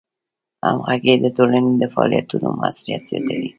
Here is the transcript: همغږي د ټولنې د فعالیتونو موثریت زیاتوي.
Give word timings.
همغږي 0.65 1.15
د 1.19 1.25
ټولنې 1.35 1.71
د 1.77 1.83
فعالیتونو 1.93 2.47
موثریت 2.59 3.01
زیاتوي. 3.09 3.49